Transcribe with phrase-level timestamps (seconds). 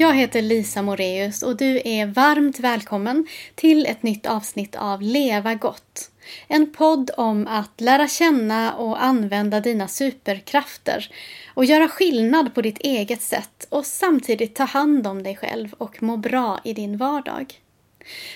[0.00, 5.54] Jag heter Lisa Moreus och du är varmt välkommen till ett nytt avsnitt av Leva
[5.54, 6.10] gott.
[6.48, 11.14] En podd om att lära känna och använda dina superkrafter
[11.54, 16.02] och göra skillnad på ditt eget sätt och samtidigt ta hand om dig själv och
[16.02, 17.54] må bra i din vardag.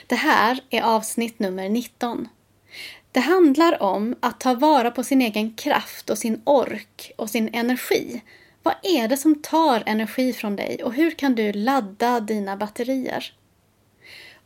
[0.06, 2.28] Det här är avsnitt nummer 19.
[3.12, 7.54] Det handlar om att ta vara på sin egen kraft och sin ork och sin
[7.54, 8.20] energi
[8.64, 13.32] vad är det som tar energi från dig och hur kan du ladda dina batterier?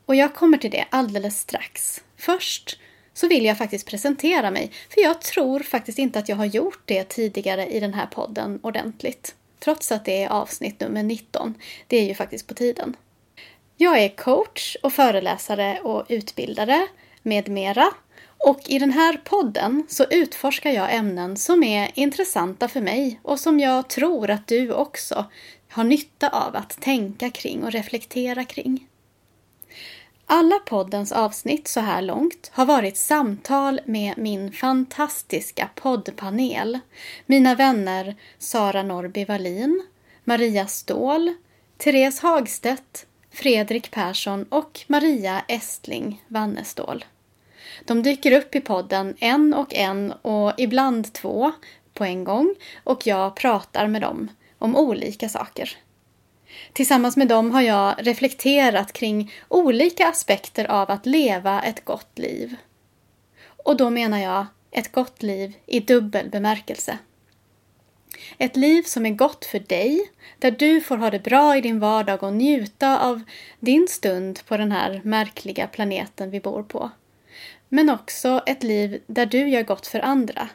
[0.07, 2.05] Och jag kommer till det alldeles strax.
[2.17, 2.81] Först
[3.15, 6.83] så vill jag faktiskt presentera mig, för jag tror faktiskt inte att jag har gjort
[6.85, 9.35] det tidigare i den här podden ordentligt.
[9.59, 11.55] Trots att det är avsnitt nummer 19.
[11.87, 12.97] Det är ju faktiskt på tiden.
[13.77, 16.87] Jag är coach och föreläsare och utbildare
[17.23, 17.91] med mera
[18.39, 23.41] och i den här podden så utforskar jag ämnen som är intressanta för mig och
[23.41, 25.25] som jag tror att du också
[25.71, 28.87] har nytta av att tänka kring och reflektera kring.
[30.27, 36.79] Alla poddens avsnitt så här långt har varit samtal med min fantastiska poddpanel.
[37.27, 39.83] Mina vänner Sara Norby Wallin,
[40.25, 41.35] Maria Ståhl,
[41.77, 47.05] Therese Hagstedt, Fredrik Persson och Maria Estling Wannestål.
[47.85, 51.53] De dyker upp i podden en och en och ibland två
[51.95, 55.77] på en gång och jag pratar med dem om olika saker.
[56.73, 62.57] Tillsammans med dem har jag reflekterat kring olika aspekter av att leva ett gott liv.
[63.65, 66.99] Och då menar jag ett gott liv i dubbel bemärkelse.
[68.39, 71.81] Ett liv som är gott för dig, där du får ha det bra i din
[71.81, 73.23] vardag och njuta av
[73.61, 76.91] din stund på den här märkliga planeten vi bor på.
[77.69, 80.49] Men också ett liv där du gör gott för andra.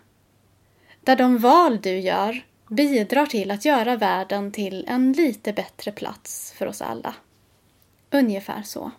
[1.01, 6.53] Där de val du gör bidrar till att göra världen till en lite bättre plats
[6.57, 7.15] för oss alla.
[8.11, 8.91] Ungefär så.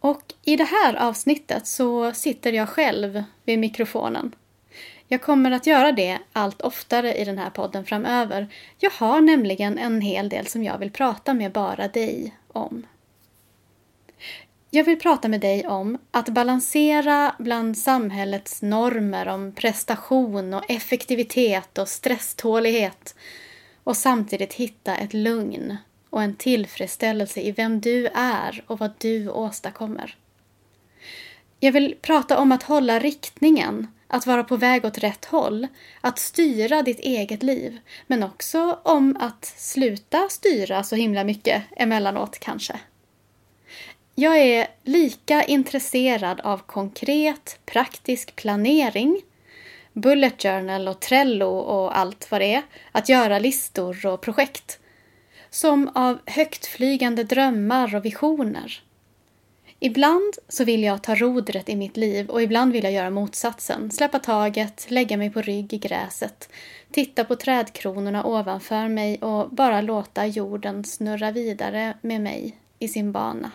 [0.00, 4.34] Och i det här avsnittet så sitter jag själv vid mikrofonen.
[5.08, 8.54] Jag kommer att göra det allt oftare i den här podden framöver.
[8.78, 12.86] Jag har nämligen en hel del som jag vill prata med bara dig om.
[14.74, 21.78] Jag vill prata med dig om att balansera bland samhällets normer om prestation och effektivitet
[21.78, 23.14] och stresstålighet
[23.84, 25.76] och samtidigt hitta ett lugn
[26.10, 30.16] och en tillfredsställelse i vem du är och vad du åstadkommer.
[31.60, 35.66] Jag vill prata om att hålla riktningen, att vara på väg åt rätt håll,
[36.00, 42.38] att styra ditt eget liv, men också om att sluta styra så himla mycket emellanåt
[42.38, 42.80] kanske.
[44.14, 49.22] Jag är lika intresserad av konkret, praktisk planering,
[49.92, 52.62] bullet journal och Trello och allt vad det är,
[52.92, 54.78] att göra listor och projekt,
[55.50, 58.82] som av högtflygande drömmar och visioner.
[59.80, 63.90] Ibland så vill jag ta rodret i mitt liv och ibland vill jag göra motsatsen.
[63.90, 66.48] Släppa taget, lägga mig på rygg i gräset,
[66.90, 73.12] titta på trädkronorna ovanför mig och bara låta jorden snurra vidare med mig i sin
[73.12, 73.50] bana.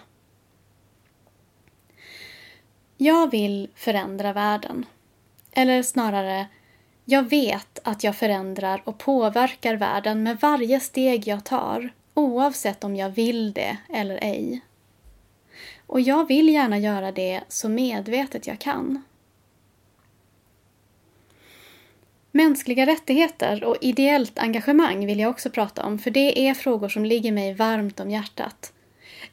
[2.98, 4.86] Jag vill förändra världen.
[5.52, 6.48] Eller snarare,
[7.06, 12.96] jag vet att jag förändrar och påverkar världen med varje steg jag tar, oavsett om
[12.96, 14.62] jag vill det eller ej.
[15.88, 19.04] Och jag vill gärna göra det så medvetet jag kan.
[22.32, 27.06] Mänskliga rättigheter och ideellt engagemang vill jag också prata om, för det är frågor som
[27.06, 28.74] ligger mig varmt om hjärtat.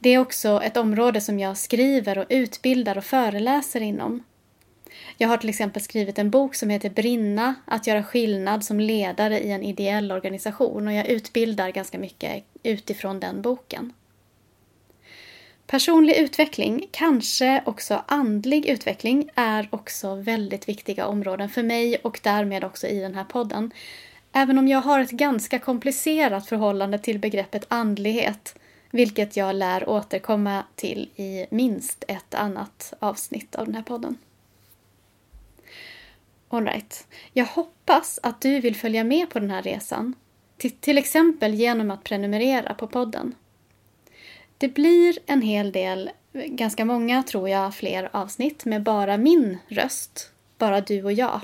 [0.04, 4.22] Det är också ett område som jag skriver och utbildar och föreläser inom.
[5.18, 9.40] Jag har till exempel skrivit en bok som heter Brinna, att göra skillnad som ledare
[9.40, 13.92] i en ideell organisation och jag utbildar ganska mycket utifrån den boken.
[15.66, 22.64] Personlig utveckling, kanske också andlig utveckling, är också väldigt viktiga områden för mig och därmed
[22.64, 23.70] också i den här podden.
[24.32, 28.54] Även om jag har ett ganska komplicerat förhållande till begreppet andlighet
[28.94, 34.18] vilket jag lär återkomma till i minst ett annat avsnitt av den här podden.
[36.48, 37.06] Alright.
[37.32, 40.14] Jag hoppas att du vill följa med på den här resan.
[40.80, 43.34] Till, exempel genom att prenumerera på podden.
[44.58, 50.30] Det blir en hel del, ganska många tror jag, fler avsnitt med bara min röst.
[50.58, 51.40] Bara du och jag.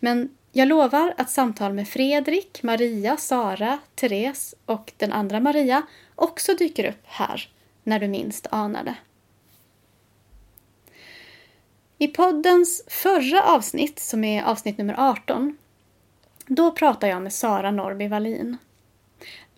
[0.00, 5.82] Men jag lovar att samtal med Fredrik, Maria, Sara, Therese och den andra Maria
[6.14, 7.48] också dyker upp här
[7.82, 8.94] när du minst anar det.
[11.98, 15.56] I poddens förra avsnitt, som är avsnitt nummer 18,
[16.46, 18.56] då pratar jag med Sara Norby Wallin.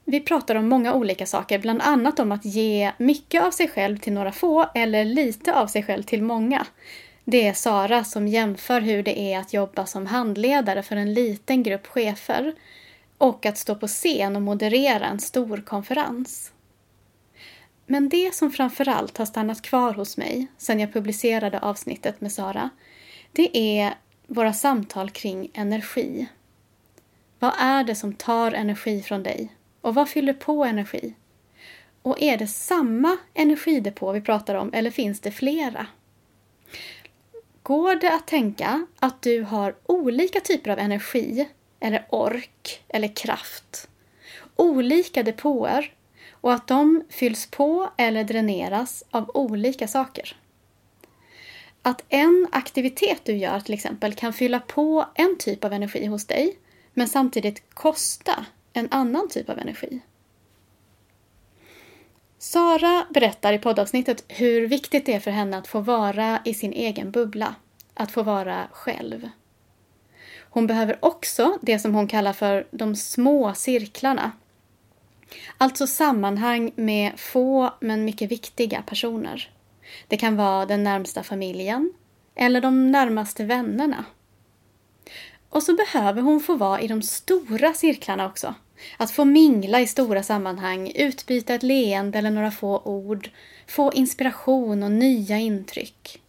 [0.04, 3.98] Vi pratar om många olika saker, bland annat om att ge mycket av sig själv
[3.98, 6.66] till några få eller lite av sig själv till många.
[7.30, 11.62] Det är Sara som jämför hur det är att jobba som handledare för en liten
[11.62, 12.54] grupp chefer
[13.18, 16.52] och att stå på scen och moderera en stor konferens.
[17.86, 22.70] Men det som framförallt har stannat kvar hos mig sedan jag publicerade avsnittet med Sara,
[23.32, 23.94] det är
[24.26, 26.28] våra samtal kring energi.
[27.38, 29.48] Vad är det som tar energi från dig?
[29.80, 31.14] Och vad fyller på energi?
[32.02, 35.86] Och är det samma energidepå vi pratar om eller finns det flera?
[37.68, 41.48] Går det att tänka att du har olika typer av energi
[41.80, 43.88] eller ork eller kraft?
[44.56, 45.92] Olika depåer
[46.30, 50.36] och att de fylls på eller dräneras av olika saker.
[51.82, 56.26] Att en aktivitet du gör till exempel kan fylla på en typ av energi hos
[56.26, 56.58] dig
[56.94, 60.00] men samtidigt kosta en annan typ av energi.
[62.38, 66.72] Sara berättar i poddavsnittet hur viktigt det är för henne att få vara i sin
[66.72, 67.54] egen bubbla,
[67.94, 69.28] att få vara själv.
[70.50, 74.32] Hon behöver också det som hon kallar för de små cirklarna.
[75.58, 79.50] Alltså sammanhang med få men mycket viktiga personer.
[80.08, 81.92] Det kan vara den närmsta familjen
[82.34, 84.04] eller de närmaste vännerna.
[85.50, 88.54] Och så behöver hon få vara i de stora cirklarna också.
[88.96, 93.30] Att få mingla i stora sammanhang, utbyta ett leende eller några få ord,
[93.66, 96.22] få inspiration och nya intryck.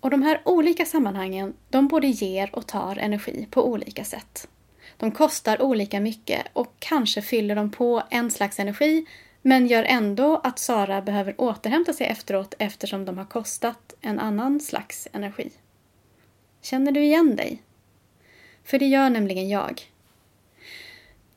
[0.00, 4.48] Och de här olika sammanhangen, de både ger och tar energi på olika sätt.
[4.96, 9.06] De kostar olika mycket och kanske fyller de på en slags energi
[9.42, 14.60] men gör ändå att Sara behöver återhämta sig efteråt eftersom de har kostat en annan
[14.60, 15.50] slags energi.
[16.62, 17.62] Känner du igen dig?
[18.64, 19.82] För det gör nämligen jag.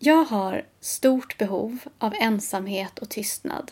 [0.05, 3.71] Jag har stort behov av ensamhet och tystnad.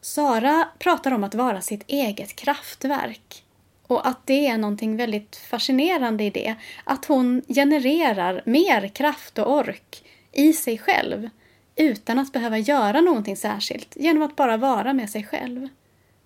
[0.00, 3.44] Sara pratar om att vara sitt eget kraftverk
[3.86, 6.54] och att det är någonting väldigt fascinerande i det.
[6.84, 11.28] Att hon genererar mer kraft och ork i sig själv
[11.76, 15.68] utan att behöva göra någonting särskilt genom att bara vara med sig själv.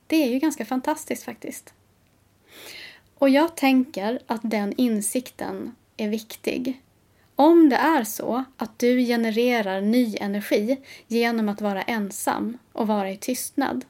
[0.07, 1.75] Det är ju ganska fantastiskt faktiskt.
[3.19, 6.81] Och jag tänker att den insikten är viktig.
[7.37, 13.11] Om det är så att du genererar ny energi genom att vara ensam och vara
[13.11, 13.85] i tystnad,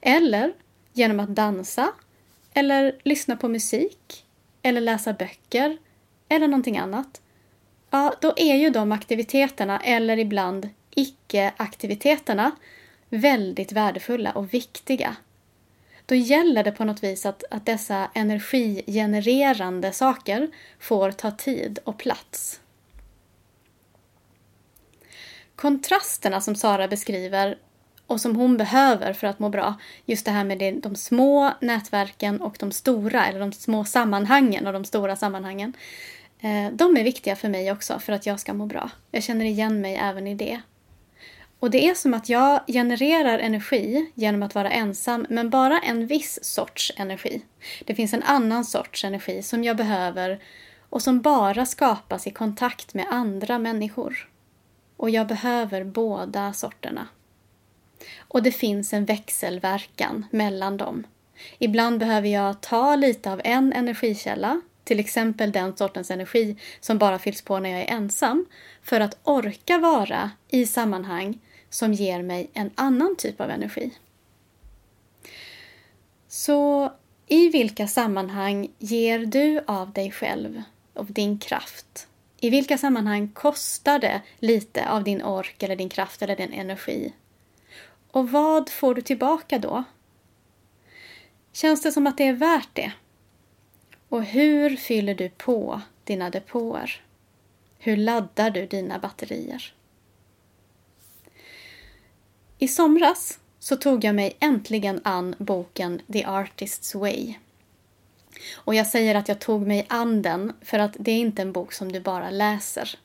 [0.00, 0.52] eller
[0.92, 1.92] genom att dansa,
[2.54, 4.24] eller lyssna på musik,
[4.62, 5.78] eller läsa böcker,
[6.28, 7.20] eller någonting annat,
[7.90, 12.50] ja, då är ju de aktiviteterna, eller ibland icke-aktiviteterna,
[13.08, 15.16] väldigt värdefulla och viktiga
[16.10, 21.98] då gäller det på något vis att, att dessa energigenererande saker får ta tid och
[21.98, 22.60] plats.
[25.60, 27.58] Kontrasterna som Sara beskriver
[28.06, 29.74] och som hon behöver för att må bra,
[30.06, 34.72] just det här med de små nätverken och de stora, eller de små sammanhangen och
[34.72, 35.72] de stora sammanhangen,
[36.40, 38.90] eh, de är viktiga för mig också för att jag ska må bra.
[39.10, 40.60] Jag känner igen mig även i det.
[41.58, 46.06] Och det är som att jag genererar energi genom att vara ensam, men bara en
[46.06, 47.42] viss sorts energi.
[47.84, 50.42] Det finns en annan sorts energi som jag behöver
[50.90, 54.29] och som bara skapas i kontakt med andra människor.
[55.00, 57.08] Och jag behöver båda sorterna.
[58.18, 61.06] Och det finns en växelverkan mellan dem.
[61.58, 67.18] Ibland behöver jag ta lite av en energikälla, till exempel den sortens energi som bara
[67.18, 68.46] fylls på när jag är ensam,
[68.82, 71.38] för att orka vara i sammanhang
[71.70, 73.90] som ger mig en annan typ av energi.
[76.28, 76.92] Så
[77.26, 80.62] i vilka sammanhang ger du av dig själv,
[80.94, 82.06] av din kraft?
[82.40, 87.12] I vilka sammanhang kostar det lite av din ork eller din kraft eller din energi?
[88.10, 89.84] Och vad får du tillbaka då?
[91.52, 92.92] Känns det som att det är värt det?
[94.08, 97.04] Och hur fyller du på dina depåer?
[97.78, 99.74] Hur laddar du dina batterier?
[102.58, 107.38] I somras så tog jag mig äntligen an boken The Artist's Way.
[108.54, 111.52] Och jag säger att jag tog mig an den för att det är inte en
[111.52, 112.98] bok som du bara läser.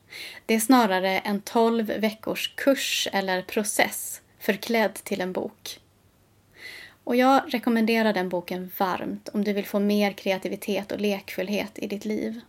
[0.46, 5.80] Det är snarare en 12 veckors kurs eller process förklädd till en bok.
[7.04, 11.86] Och jag rekommenderar den boken varmt om du vill få mer kreativitet och lekfullhet i
[11.86, 12.40] ditt liv.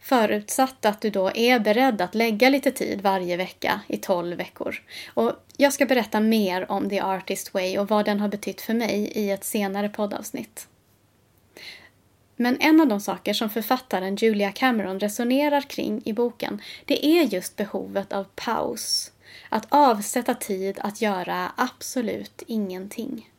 [0.00, 4.82] Förutsatt att du då är beredd att lägga lite tid varje vecka i 12 veckor.
[5.14, 8.74] Och jag ska berätta mer om The Artist Way och vad den har betytt för
[8.74, 10.68] mig i ett senare poddavsnitt.
[12.36, 17.22] Men en av de saker som författaren Julia Cameron resonerar kring i boken, det är
[17.22, 19.12] just behovet av paus.
[19.48, 23.30] Att avsätta tid att göra absolut ingenting.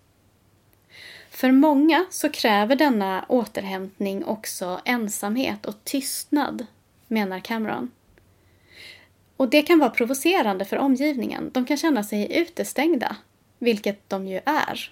[1.29, 6.65] För många så kräver denna återhämtning också ensamhet och tystnad,
[7.07, 7.91] menar Cameron.
[9.37, 11.51] Och det kan vara provocerande för omgivningen.
[11.53, 13.15] De kan känna sig utestängda,
[13.59, 14.91] vilket de ju är.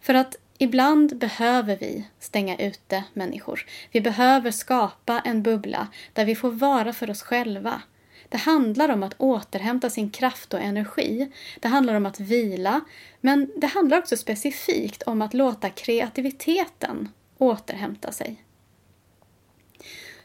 [0.00, 3.66] För att ibland behöver vi stänga ute människor.
[3.90, 7.82] Vi behöver skapa en bubbla där vi får vara för oss själva.
[8.28, 11.32] Det handlar om att återhämta sin kraft och energi.
[11.60, 12.80] Det handlar om att vila.
[13.20, 18.44] Men det handlar också specifikt om att låta kreativiteten återhämta sig.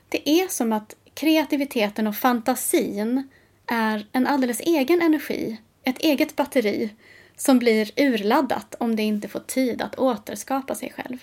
[0.10, 3.30] Det är som att kreativiteten och fantasin
[3.66, 6.90] är en alldeles egen energi, ett eget batteri
[7.38, 11.18] som blir urladdat om det inte får tid att återskapa sig själv.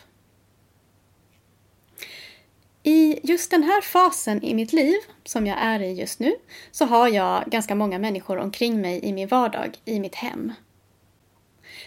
[2.82, 6.32] I just den här fasen i mitt liv, som jag är i just nu,
[6.70, 10.52] så har jag ganska många människor omkring mig i min vardag, i mitt hem.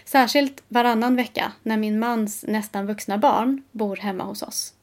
[0.04, 4.74] Särskilt varannan vecka när min mans nästan vuxna barn bor hemma hos oss.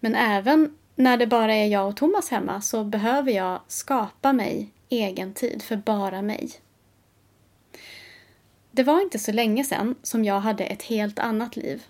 [0.00, 4.68] Men även när det bara är jag och Thomas hemma så behöver jag skapa mig
[4.88, 6.50] egen tid för bara mig.
[8.78, 11.82] Det var inte så länge sedan som jag hade ett helt annat liv.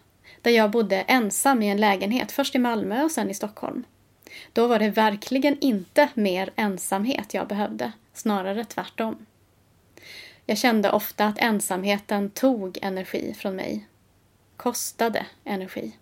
[0.42, 3.84] Där jag bodde ensam i en lägenhet, först i Malmö och sen i Stockholm.
[4.52, 9.26] Då var det verkligen inte mer ensamhet jag behövde, snarare tvärtom.
[10.46, 13.86] Jag kände ofta att ensamheten tog energi från mig.
[14.56, 15.92] Kostade energi.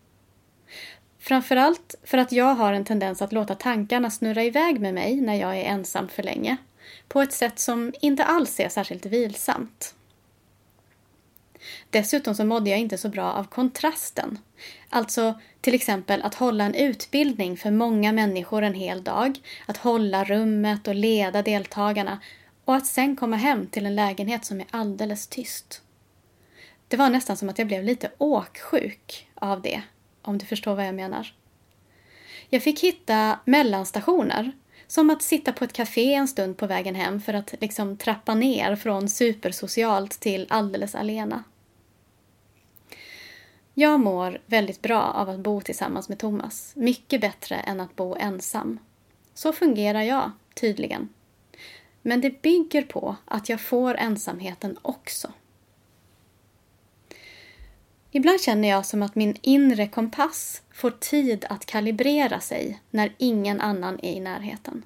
[1.19, 5.35] Framförallt för att jag har en tendens att låta tankarna snurra iväg med mig när
[5.35, 6.57] jag är ensam för länge.
[7.09, 9.96] På ett sätt som inte alls är särskilt vilsamt.
[11.91, 14.39] Dessutom så mådde jag inte så bra av kontrasten.
[14.91, 20.25] Alltså till exempel att hålla en utbildning för många människor en hel dag, att hålla
[20.25, 22.21] rummet och leda deltagarna
[22.65, 25.83] och att sen komma hem till en lägenhet som är alldeles tyst.
[26.89, 29.83] Det var nästan som att jag blev lite åksjuk av det,
[30.23, 31.35] om du förstår vad jag menar.
[32.49, 34.53] Jag fick hitta mellanstationer,
[34.87, 38.35] som att sitta på ett café en stund på vägen hem för att liksom trappa
[38.35, 41.45] ner från supersocialt till alldeles alena.
[43.79, 46.73] Jag mår väldigt bra av att bo tillsammans med Thomas.
[46.77, 48.79] Mycket bättre än att bo ensam.
[49.35, 51.09] Så fungerar jag, tydligen.
[52.03, 55.33] Men det bygger på att jag får ensamheten också.
[58.11, 63.61] Ibland känner jag som att min inre kompass får tid att kalibrera sig när ingen
[63.61, 64.83] annan är i närheten.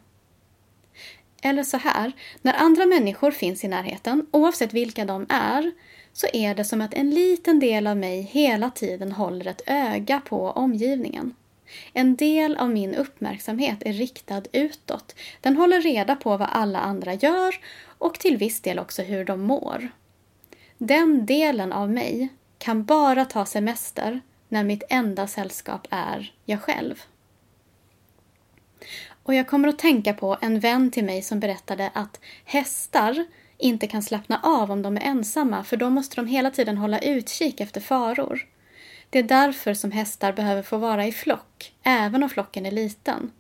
[1.43, 5.73] Eller så här, när andra människor finns i närheten, oavsett vilka de är,
[6.13, 10.21] så är det som att en liten del av mig hela tiden håller ett öga
[10.21, 11.35] på omgivningen.
[11.93, 15.15] En del av min uppmärksamhet är riktad utåt.
[15.41, 17.55] Den håller reda på vad alla andra gör
[17.99, 19.89] och till viss del också hur de mår.
[20.79, 27.03] Den delen av mig kan bara ta semester när mitt enda sällskap är jag själv.
[29.23, 33.27] Och jag kommer att tänka på en vän till mig som berättade att hästar
[33.61, 36.99] inte kan slappna av om de är ensamma för då måste de hela tiden hålla
[36.99, 38.47] utkik efter faror.
[39.11, 43.33] Det är därför som hästar behöver få vara i flock, även om flocken är liten.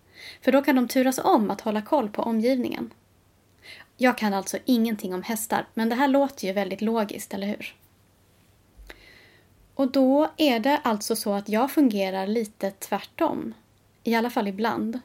[0.42, 2.90] För då kan de turas om att hålla koll på omgivningen.
[3.96, 7.74] Jag kan alltså ingenting om hästar, men det här låter ju väldigt logiskt, eller hur?
[9.74, 13.54] Och då är det alltså så att jag fungerar lite tvärtom.
[14.04, 15.00] I alla fall ibland.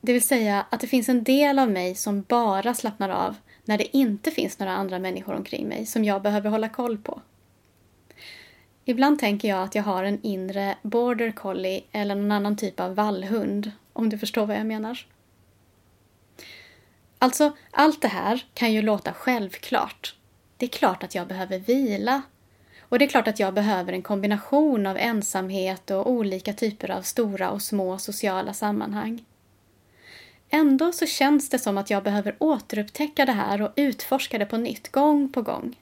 [0.00, 3.36] Det vill säga att det finns en del av mig som bara slappnar av
[3.70, 7.20] när det inte finns några andra människor omkring mig som jag behöver hålla koll på.
[8.84, 12.94] Ibland tänker jag att jag har en inre border collie eller någon annan typ av
[12.94, 15.06] vallhund, om du förstår vad jag menar.
[17.18, 20.14] Alltså, allt det här kan ju låta självklart.
[20.56, 22.22] Det är klart att jag behöver vila.
[22.80, 27.02] Och det är klart att jag behöver en kombination av ensamhet och olika typer av
[27.02, 29.24] stora och små sociala sammanhang.
[30.50, 34.56] Ändå så känns det som att jag behöver återupptäcka det här och utforska det på
[34.56, 35.78] nytt, gång på gång.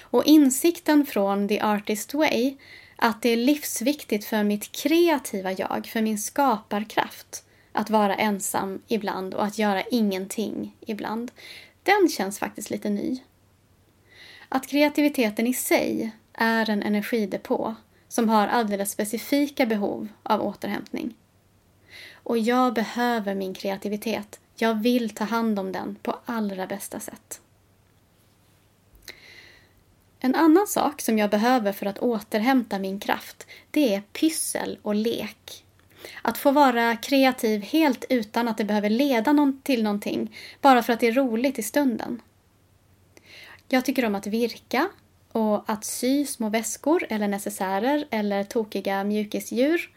[0.00, 2.56] Och insikten från The Artist Way,
[2.96, 9.34] att det är livsviktigt för mitt kreativa jag, för min skaparkraft, att vara ensam ibland
[9.34, 11.30] och att göra ingenting ibland,
[11.82, 13.22] den känns faktiskt lite ny.
[14.48, 17.74] Att kreativiteten i sig är en energidepå
[18.08, 21.14] som har alldeles specifika behov av återhämtning.
[22.26, 24.40] Och jag behöver min kreativitet.
[24.56, 27.40] Jag vill ta hand om den på allra bästa sätt.
[30.20, 34.94] En annan sak som jag behöver för att återhämta min kraft, det är pyssel och
[34.94, 35.64] lek.
[36.22, 40.92] Att få vara kreativ helt utan att det behöver leda någon till någonting, bara för
[40.92, 42.22] att det är roligt i stunden.
[43.68, 44.88] Jag tycker om att virka
[45.36, 49.90] och att sy små väskor eller necessärer eller tokiga mjukisdjur.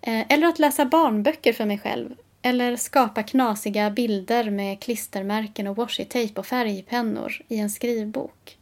[0.00, 2.14] Eh, eller att läsa barnböcker för mig själv.
[2.42, 8.58] Eller skapa knasiga bilder med klistermärken och washi-tape och färgpennor i en skrivbok.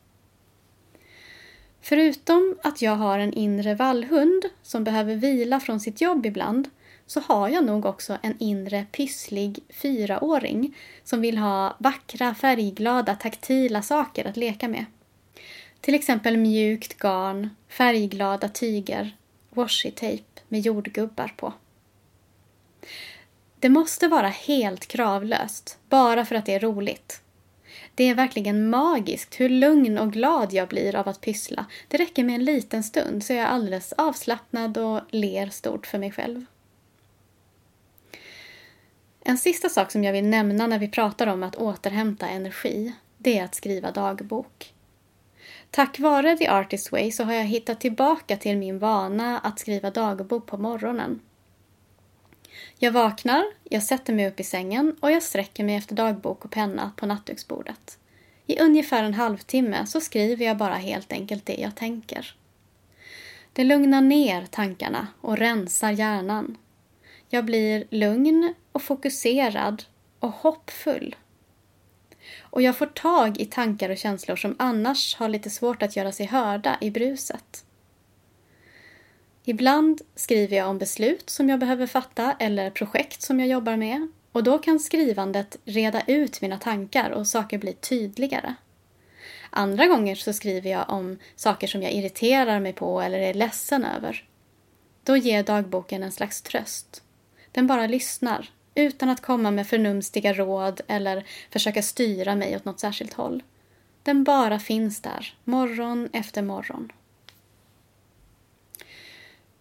[1.81, 6.71] Förutom att jag har en inre vallhund som behöver vila från sitt jobb ibland
[7.07, 13.83] så har jag nog också en inre pysslig fyraåring som vill ha vackra, färgglada, taktila
[13.83, 14.85] saker att leka med.
[15.81, 19.17] Till exempel mjukt garn, färgglada tyger,
[19.51, 21.53] washi-tape med jordgubbar på.
[23.59, 27.23] Det måste vara helt kravlöst, bara för att det är roligt.
[27.95, 31.67] Det är verkligen magiskt hur lugn och glad jag blir av att pyssla.
[31.89, 35.99] Det räcker med en liten stund så jag är alldeles avslappnad och ler stort för
[35.99, 36.45] mig själv.
[39.21, 43.39] En sista sak som jag vill nämna när vi pratar om att återhämta energi, det
[43.39, 44.75] är att skriva dagbok.
[45.71, 49.91] Tack vare The Artist Way så har jag hittat tillbaka till min vana att skriva
[49.91, 51.21] dagbok på morgonen.
[52.79, 56.51] Jag vaknar, jag sätter mig upp i sängen och jag sträcker mig efter dagbok och
[56.51, 57.99] penna på nattduksbordet.
[58.47, 62.35] I ungefär en halvtimme så skriver jag bara helt enkelt det jag tänker.
[63.53, 66.57] Det lugnar ner tankarna och rensar hjärnan.
[67.29, 69.83] Jag blir lugn och fokuserad
[70.19, 71.17] och hoppfull.
[72.41, 76.13] Och jag får tag i tankar och känslor som annars har lite svårt att göra
[76.13, 77.65] sig hörda i bruset.
[79.45, 84.09] Ibland skriver jag om beslut som jag behöver fatta eller projekt som jag jobbar med
[84.33, 88.55] och då kan skrivandet reda ut mina tankar och saker blir tydligare.
[89.51, 93.85] Andra gånger så skriver jag om saker som jag irriterar mig på eller är ledsen
[93.85, 94.25] över.
[95.05, 97.03] Då ger dagboken en slags tröst.
[97.53, 102.81] Den bara lyssnar utan att komma med förnumstiga råd eller försöka styra mig åt något
[102.81, 103.43] särskilt håll.
[104.03, 106.93] Den bara finns där, morgon efter morgon.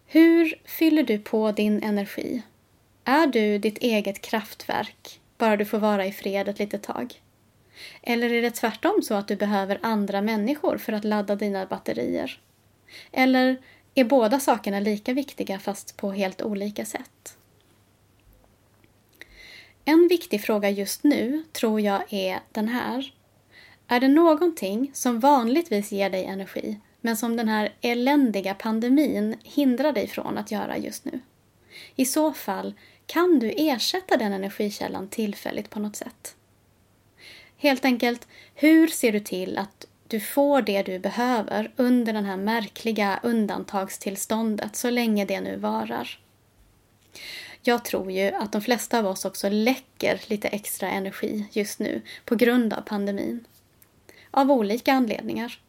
[0.06, 2.41] Hur fyller du på din energi?
[3.04, 7.22] Är du ditt eget kraftverk, bara du får vara i fred ett litet tag?
[8.02, 12.39] Eller är det tvärtom så att du behöver andra människor för att ladda dina batterier?
[13.12, 13.58] Eller
[13.95, 17.38] är båda sakerna lika viktiga fast på helt olika sätt?
[19.89, 23.13] En viktig fråga just nu tror jag är den här.
[23.88, 29.91] Är det någonting som vanligtvis ger dig energi men som den här eländiga pandemin hindrar
[29.91, 31.19] dig från att göra just nu?
[31.95, 32.73] I så fall,
[33.06, 36.36] kan du ersätta den energikällan tillfälligt på något sätt?
[37.58, 42.38] Helt enkelt, hur ser du till att du får det du behöver under det här
[42.38, 46.19] märkliga undantagstillståndet så länge det nu varar?
[47.62, 52.02] Jag tror ju att de flesta av oss också läcker lite extra energi just nu
[52.26, 53.48] på grund av pandemin.
[54.32, 55.60] Av olika anledningar.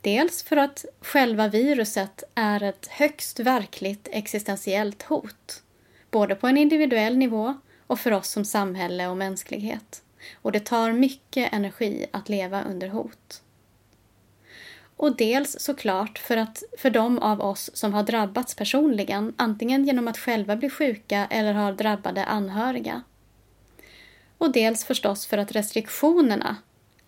[0.00, 5.62] Dels för att själva viruset är ett högst verkligt existentiellt hot.
[6.10, 7.54] Både på en individuell nivå
[7.86, 10.02] och för oss som samhälle och mänsklighet.
[10.34, 13.42] Och det tar mycket energi att leva under hot.
[14.98, 20.08] Och dels såklart för att för de av oss som har drabbats personligen, antingen genom
[20.08, 23.02] att själva bli sjuka eller har drabbade anhöriga.
[24.38, 26.56] Och dels förstås för att restriktionerna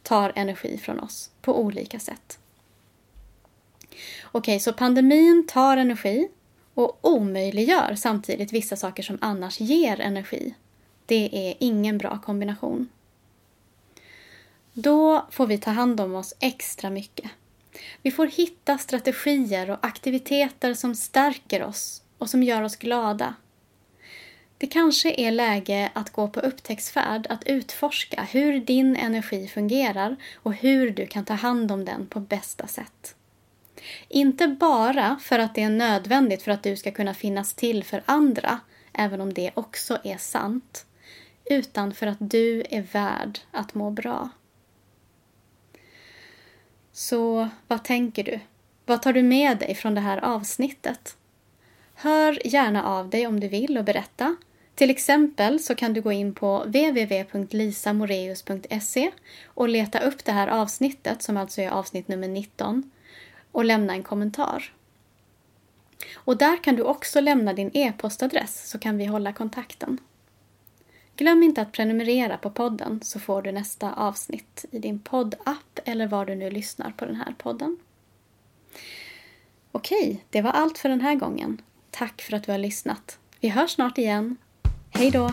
[0.03, 2.38] tar energi från oss på olika sätt.
[4.24, 6.29] Okej, så pandemin tar energi
[6.74, 10.55] och omöjliggör samtidigt vissa saker som annars ger energi.
[11.07, 12.88] Det är ingen bra kombination.
[14.72, 17.31] Då får vi ta hand om oss extra mycket.
[18.02, 23.34] Vi får hitta strategier och aktiviteter som stärker oss och som gör oss glada.
[24.58, 30.54] Det kanske är läge att gå på upptäcktsfärd, att utforska hur din energi fungerar och
[30.54, 33.14] hur du kan ta hand om den på bästa sätt.
[34.08, 38.02] Inte bara för att det är nödvändigt för att du ska kunna finnas till för
[38.06, 38.60] andra,
[38.92, 40.86] även om det också är sant,
[41.44, 44.28] utan för att du är värd att må bra.
[47.00, 48.40] Så vad tänker du?
[48.86, 51.16] Vad tar du med dig från det här avsnittet?
[51.94, 54.36] Hör gärna av dig om du vill och berätta.
[54.74, 59.10] Till exempel så kan du gå in på www.lisamoreus.se
[59.46, 62.90] och leta upp det här avsnittet, som alltså är avsnitt nummer 19,
[63.52, 64.72] och lämna en kommentar.
[66.14, 69.98] Och där kan du också lämna din e-postadress så kan vi hålla kontakten.
[71.20, 76.06] Glöm inte att prenumerera på podden så får du nästa avsnitt i din poddapp eller
[76.06, 77.76] var du nu lyssnar på den här podden.
[79.72, 81.62] Okej, det var allt för den här gången.
[81.90, 83.18] Tack för att du har lyssnat.
[83.40, 84.37] Vi hörs snart igen.
[84.90, 85.30] Hej då!